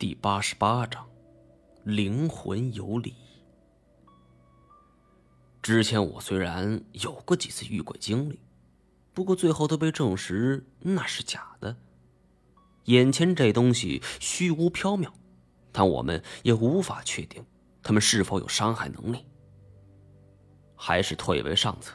[0.00, 1.06] 第八十八章，
[1.84, 3.14] 灵魂有理。
[5.60, 8.40] 之前我虽然有过几次遇鬼经历，
[9.12, 11.76] 不过最后都被证实那是假的。
[12.84, 15.10] 眼前这东西虚无缥缈，
[15.70, 17.44] 但我们也无法确定
[17.82, 19.26] 他们是否有伤害能力。
[20.76, 21.94] 还是退为上策。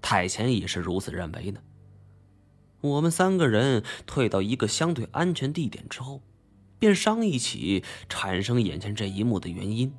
[0.00, 1.62] 太前也是如此认为的。
[2.80, 6.22] 我们三个人退到一个相对安全地点之后。
[6.82, 9.94] 便商议起产生眼前这一幕的原因。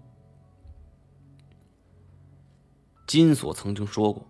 [3.07, 4.29] 金锁曾经说过，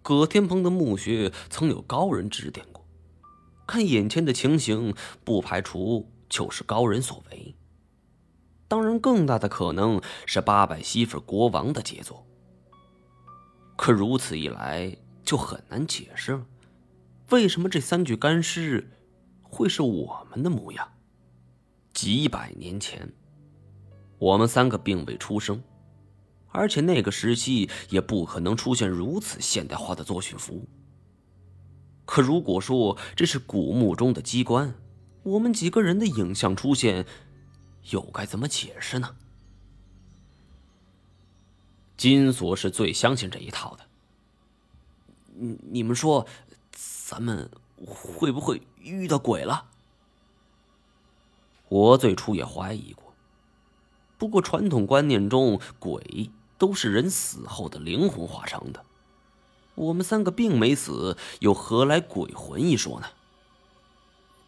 [0.00, 2.86] 葛天鹏的墓穴曾有高人指点过，
[3.66, 7.56] 看眼前的情形，不排除就是高人所为。
[8.68, 12.24] 当然，更大的可能是八百媳妇国王的杰作。
[13.76, 16.46] 可如此一来，就很难解释了，
[17.30, 18.88] 为什么这三具干尸
[19.42, 20.92] 会是我们的模样？
[22.00, 23.12] 几百年前，
[24.20, 25.60] 我们三个并未出生，
[26.46, 30.64] 而且那个时期也不可能出现如此现代化的作训服。
[32.04, 34.72] 可如果说这是古墓中的机关，
[35.24, 37.04] 我们几个人的影像出现，
[37.90, 39.16] 又该怎么解释呢？
[41.96, 43.84] 金锁是最相信这一套的。
[45.34, 46.24] 你你们说，
[46.70, 47.50] 咱们
[47.84, 49.72] 会不会遇到鬼了？
[51.68, 53.14] 我最初也怀疑过，
[54.16, 58.84] 不过传统观念中，鬼都是人死后的灵魂化成的。
[59.74, 63.08] 我们三个并没死，又何来鬼魂一说呢？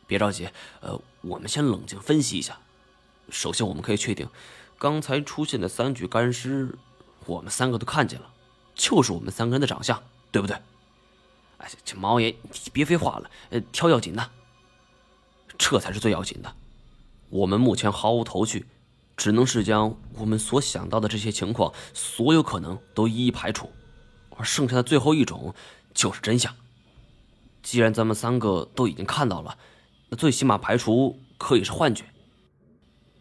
[0.06, 0.48] 别着急，
[0.80, 2.58] 呃，我们先冷静分析一下。
[3.28, 4.28] 首先，我们可以确定，
[4.76, 6.76] 刚才出现的三具干尸，
[7.26, 8.32] 我们三个都看见了，
[8.74, 10.56] 就是我们三个人的长相，对不对？
[11.58, 14.30] 哎，这毛爷，你别废话了，呃，挑要紧的，
[15.56, 16.56] 这才是最要紧的。
[17.30, 18.66] 我们目前毫无头绪，
[19.16, 23.70] 只能是将我们所想到的这些情况，所有可能都一一排除，
[24.36, 25.54] 而剩下的最后一种
[25.94, 26.54] 就是真相。
[27.62, 29.56] 既然咱们三个都已经看到了，
[30.08, 32.04] 那最起码排除可以是幻觉。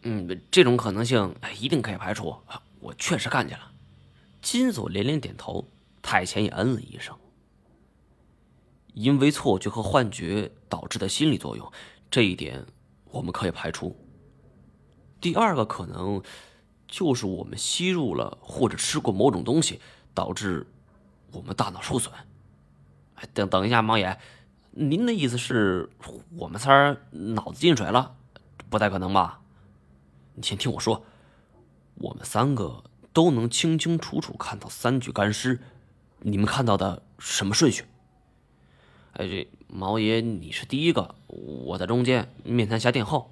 [0.02, 2.34] 嗯，这种可能性一定可以排除。
[2.80, 3.70] 我确实看见了。
[4.40, 5.68] 金锁连连点头，
[6.00, 7.14] 太前也嗯了一声。
[8.94, 11.70] 因为错觉和幻觉导致的心理作用，
[12.10, 12.66] 这一点。
[13.10, 13.96] 我们可以排除。
[15.20, 16.22] 第二个可能，
[16.88, 19.80] 就是我们吸入了或者吃过某种东西，
[20.14, 20.66] 导致
[21.32, 22.14] 我们大脑受损。
[23.16, 24.18] 哎，等等一下，毛爷，
[24.70, 25.90] 您的意思是
[26.36, 28.16] 我们仨脑子进水了？
[28.70, 29.40] 不太可能吧？
[30.34, 31.04] 你先听我说，
[31.96, 35.60] 我们三个都能清清楚楚看到三具干尸，
[36.20, 37.84] 你们看到的什么顺序？
[39.20, 43.30] 哎，这毛爷，你是第一个，我在中间，面谈下殿后。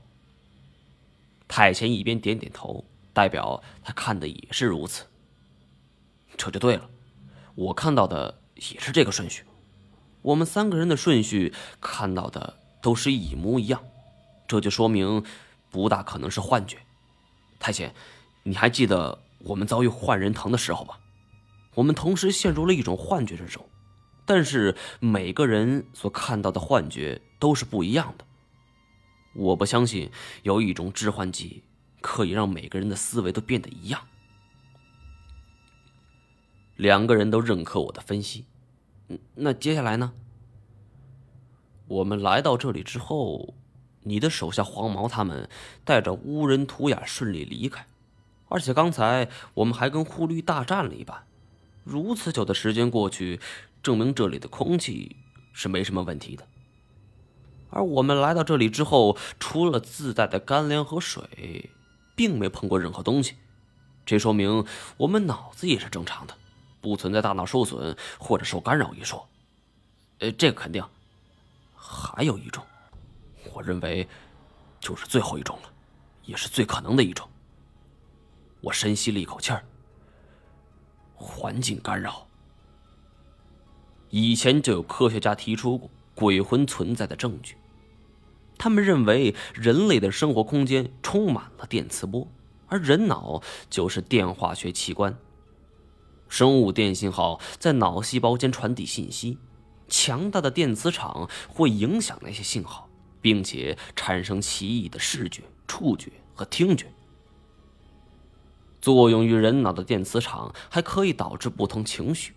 [1.49, 2.85] 太前一边点点头，
[3.15, 5.07] 代表他看的也是如此。
[6.37, 6.91] 这就对了，
[7.55, 9.45] 我看到的也是这个顺序，
[10.21, 13.83] 我们三个人的顺序看到的都是一模一样，
[14.47, 15.25] 这就说明
[15.71, 16.77] 不大可能是幻觉。
[17.59, 17.95] 太前，
[18.43, 21.01] 你还记得我们遭遇幻人藤的时候吧？
[21.73, 23.65] 我们同时陷入了一种幻觉之中。
[24.29, 28.27] 但是每个人所看到的幻觉都是不一样的。
[29.33, 30.11] 我不相信
[30.43, 31.63] 有一种致幻剂
[32.03, 34.07] 可以让每个人的思维都变得一样。
[36.77, 38.45] 两个人都认可我的分析。
[39.35, 40.13] 那接下来呢？
[41.87, 43.55] 我们来到这里之后，
[44.03, 45.49] 你的手下黄毛他们
[45.87, 47.87] 带着乌人图雅顺利离开，
[48.51, 51.25] 而且刚才我们还跟狐狸大战了一把。
[51.83, 53.41] 如此久的时间过去。
[53.89, 55.17] 证明这里的空气
[55.55, 56.47] 是没什么问题的，
[57.71, 61.71] 而我们来到这里之后，除了自带的干粮和水，
[62.15, 63.37] 并没碰过任何东西，
[64.05, 64.63] 这说明
[64.99, 66.37] 我们脑子也是正常的，
[66.83, 69.27] 不存在大脑受损或者受干扰一说。
[70.19, 70.85] 呃，这个肯定。
[71.75, 72.63] 还有一种，
[73.55, 74.07] 我认为
[74.81, 75.73] 就是最后一种了，
[76.27, 77.27] 也是最可能的一种。
[78.61, 79.65] 我深吸了一口气儿，
[81.15, 82.28] 环境干扰。
[84.11, 87.57] 以前就有科学家提出过鬼魂存在的证据。
[88.57, 92.27] 他们认为人类的生活空间充满了电磁波，
[92.67, 93.41] 而人脑
[93.71, 95.17] 就是电化学器官。
[96.29, 99.39] 生物电信号在脑细胞间传递信息，
[99.89, 102.89] 强大的电磁场会影响那些信号，
[103.23, 106.87] 并且产生奇异的视觉、触觉和听觉。
[108.81, 112.35] 作用于人脑的电磁场还可以导致不同情绪，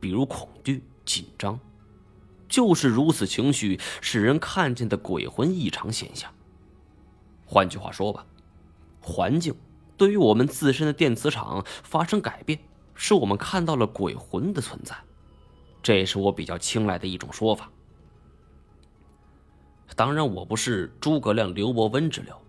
[0.00, 0.82] 比如恐惧。
[1.04, 1.58] 紧张，
[2.48, 6.32] 就是如此情绪使人看见的鬼魂异常现象。
[7.44, 8.26] 换句话说吧，
[9.00, 9.54] 环境
[9.96, 12.58] 对于我们自身的电磁场发生改变，
[12.94, 14.96] 是我们看到了鬼魂的存在，
[15.82, 17.70] 这也是我比较青睐的一种说法。
[19.96, 22.40] 当然，我不是诸葛亮、刘伯温之流，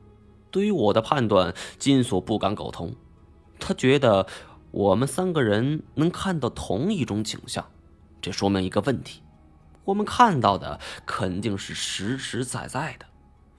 [0.52, 2.96] 对于我的判断，金锁不敢苟同。
[3.60, 4.28] 他觉得
[4.70, 7.70] 我们三个人能看到同一种景象，
[8.22, 9.22] 这说明一个问题：
[9.84, 13.06] 我们看到的肯定是实实在在的。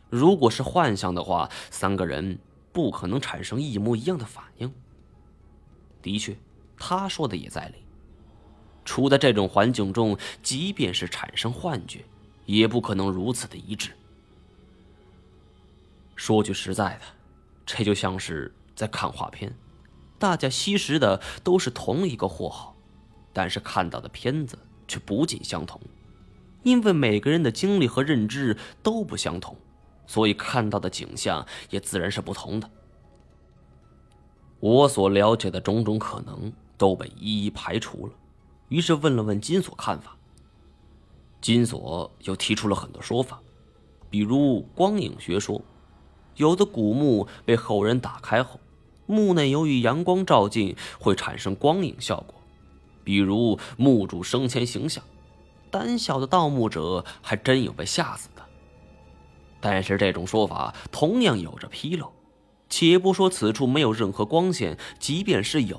[0.09, 2.38] 如果是幻象的话，三个人
[2.73, 4.73] 不可能产生一模一样的反应。
[6.00, 6.37] 的确，
[6.76, 7.85] 他说的也在理。
[8.85, 12.05] 处在这种环境中，即便是产生幻觉，
[12.47, 13.93] 也不可能如此的一致。
[16.17, 17.03] 说句实在的，
[17.64, 19.55] 这就像是在看画片。
[20.19, 22.72] 大家吸食的都是同一个货号，
[23.32, 25.81] 但是看到的片子却不尽相同，
[26.62, 29.56] 因为每个人的经历和认知都不相同，
[30.06, 32.70] 所以看到的景象也自然是不同的。
[34.61, 38.12] 我所了解的种种可能都被一一排除了，
[38.69, 40.17] 于是问了问金锁看法。
[41.40, 43.40] 金锁又提出了很多说法，
[44.08, 45.61] 比如光影学说，
[46.37, 48.61] 有的古墓被后人打开后。
[49.06, 52.40] 墓内由于阳光照进，会产生光影效果，
[53.04, 55.02] 比如墓主生前形象。
[55.70, 58.43] 胆小的盗墓者还真有被吓死的。
[59.60, 62.12] 但是这种说法同样有着纰漏。
[62.69, 65.78] 且不说此处没有任何光线，即便是有，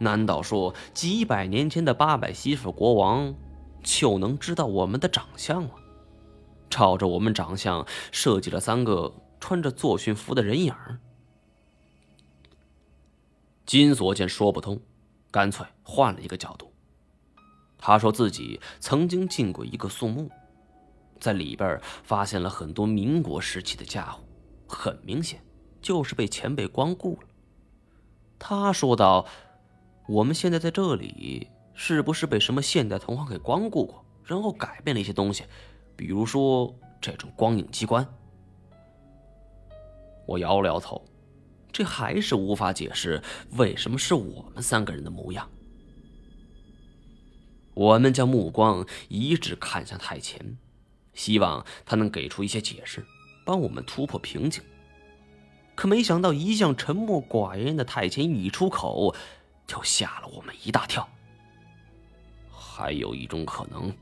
[0.00, 3.32] 难道说几百年前的八百媳妇国王
[3.80, 5.70] 就能知道我们的长相吗？
[6.68, 10.74] 照着我们长相设计了三个穿着作训服的人影。
[13.64, 14.80] 金锁见说不通，
[15.34, 16.72] 干脆换了一个角度。
[17.76, 20.30] 他说自己曾经进过一个宋墓，
[21.18, 24.22] 在里边发现了很多民国时期的家伙，
[24.68, 25.42] 很明显
[25.82, 27.26] 就是被前辈光顾了。
[28.38, 29.26] 他说道
[30.06, 35.42] ：“我们现在在这里，是不是被什么现代同行给光顾过，然后改变了一些东西？
[35.96, 38.06] 比如说这种光影机关？”
[40.26, 41.04] 我摇了摇头。
[41.74, 43.20] 这还是无法解释
[43.56, 45.50] 为什么是我们三个人的模样。
[47.74, 50.56] 我们将目光一直看向太前，
[51.14, 53.04] 希望他能给出一些解释，
[53.44, 54.62] 帮我们突破瓶颈。
[55.74, 59.12] 可没想到，一向沉默寡言的太前一出口，
[59.66, 61.08] 就吓了我们一大跳。
[62.52, 63.92] 还有一种可能，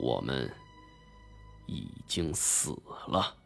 [0.00, 0.52] 我们
[1.66, 2.76] 已经死
[3.06, 3.36] 了。